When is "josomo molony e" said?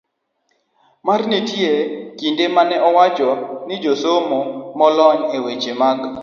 3.83-5.37